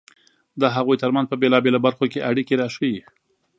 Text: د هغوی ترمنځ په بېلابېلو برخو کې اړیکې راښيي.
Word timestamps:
د 0.61 0.63
هغوی 0.75 0.95
ترمنځ 1.03 1.25
په 1.29 1.35
بېلابېلو 1.41 1.79
برخو 1.85 2.05
کې 2.11 2.25
اړیکې 2.29 2.55
راښيي. 2.61 3.01